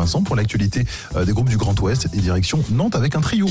[0.00, 3.46] Vincent pour l'actualité euh, des groupes du Grand Ouest et direction Nantes avec un trio.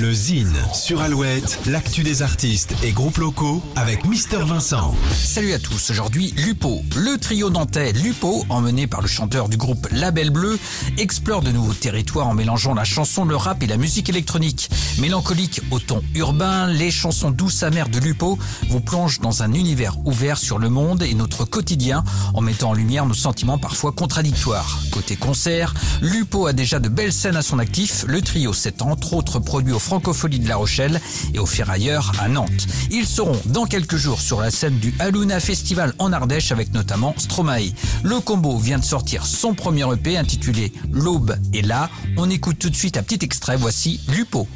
[0.00, 4.94] Le Zine sur Alouette, l'actu des artistes et groupes locaux avec Mister Vincent.
[5.12, 6.82] Salut à tous, aujourd'hui Lupo.
[6.96, 10.58] Le trio nantais Lupo, emmené par le chanteur du groupe Label Bleu,
[10.96, 14.70] explore de nouveaux territoires en mélangeant la chanson, le rap et la musique électronique.
[15.00, 18.38] Mélancolique au ton urbain, les chansons douces amères de Lupo
[18.70, 22.74] vous plongent dans un univers ouvert sur le monde et notre quotidien en mettant en
[22.74, 24.78] lumière nos sentiments parfois contradictoires.
[24.92, 28.06] Côté concert, Lupo a déjà de belles scènes à son actif.
[28.08, 31.00] Le trio s'est entre autres produit au Francopholies de La Rochelle
[31.34, 32.68] et au Ferrailleur à Nantes.
[32.92, 37.12] Ils seront dans quelques jours sur la scène du Aluna Festival en Ardèche avec notamment
[37.16, 37.72] Stromae.
[38.04, 41.90] Le combo vient de sortir son premier EP intitulé L'aube est là.
[42.16, 43.56] On écoute tout de suite un petit extrait.
[43.56, 44.46] Voici Lupo.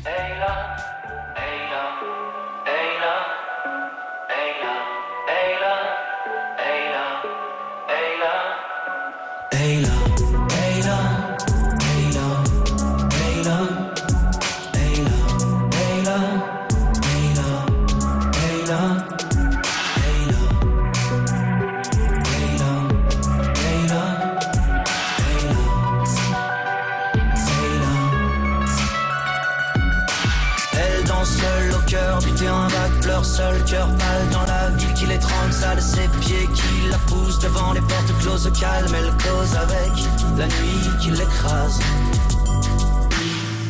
[33.24, 37.72] Seul, cœur pâle dans la ville qui l'étrangle, sale ses pieds qui la poussent devant
[37.72, 39.92] les portes closes, calme, elle cause avec
[40.36, 41.80] la nuit qui l'écrase.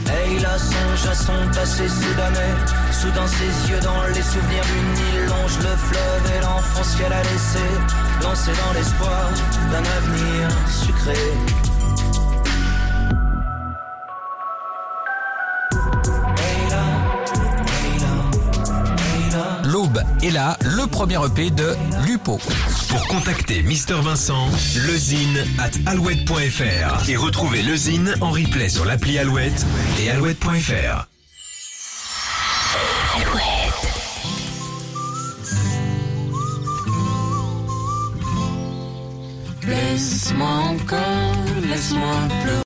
[0.06, 2.54] Et il a songe à son passé soudanais,
[2.92, 7.22] soudain ses yeux dans les souvenirs d'une île longe le fleuve et l'enfance qu'elle a
[7.22, 7.64] laissé,
[8.22, 9.30] lancée dans l'espoir
[9.70, 11.63] d'un avenir sucré.
[20.22, 22.38] Est là, le premier EP de Lupo.
[22.88, 24.48] Pour contacter Mister Vincent,
[24.86, 29.66] lezine at alouette.fr et retrouver le Zine en replay sur l'appli Alouette
[30.00, 31.08] et alouette.fr.
[39.66, 41.34] Laisse-moi encore,
[41.68, 42.54] laisse-moi pleurer.